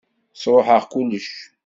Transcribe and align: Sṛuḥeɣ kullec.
Sṛuḥeɣ 0.41 0.83
kullec. 0.91 1.29